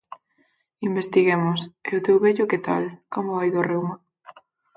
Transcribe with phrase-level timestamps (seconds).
[0.89, 3.95] Investiguemos: –E o teu vello, ¿que tal?, ¿como vai do reuma?